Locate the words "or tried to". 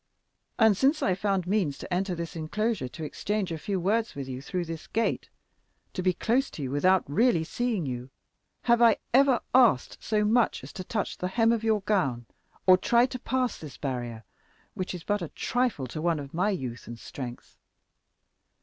12.65-13.19